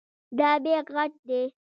دا 0.37 0.49
بیک 0.63 0.85
غټ 0.95 1.11
دی. 1.27 1.41